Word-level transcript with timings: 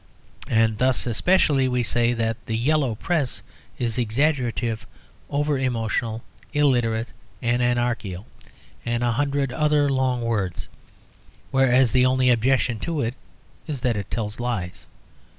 And 0.49 0.79
thus 0.79 1.05
especially 1.05 1.67
we 1.67 1.83
say 1.83 2.13
that 2.13 2.43
the 2.47 2.57
Yellow 2.57 2.95
Press 2.95 3.43
is 3.77 3.99
exaggerative, 3.99 4.87
over 5.29 5.59
emotional, 5.59 6.23
illiterate, 6.53 7.09
and 7.39 7.61
anarchical, 7.61 8.25
and 8.83 9.03
a 9.03 9.11
hundred 9.11 9.51
other 9.53 9.91
long 9.91 10.21
words; 10.23 10.67
whereas 11.51 11.91
the 11.91 12.07
only 12.07 12.31
objection 12.31 12.79
to 12.79 13.01
it 13.01 13.13
is 13.67 13.81
that 13.81 13.95
it 13.95 14.09
tells 14.09 14.39
lies. 14.39 14.87